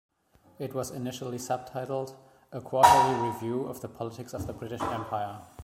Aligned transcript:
It 0.57 0.73
was 0.73 0.89
initially 0.89 1.37
subtitled, 1.37 2.15
"A 2.51 2.59
Quarterly 2.59 3.29
Review 3.29 3.67
of 3.67 3.81
the 3.81 3.87
Politics 3.87 4.33
of 4.33 4.47
the 4.47 4.53
British 4.53 4.81
Empire". 4.81 5.43